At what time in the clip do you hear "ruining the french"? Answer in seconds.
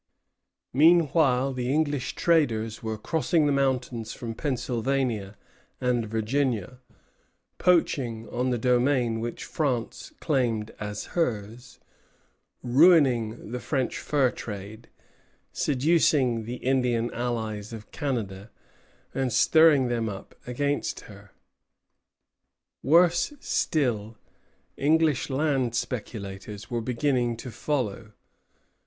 12.63-13.99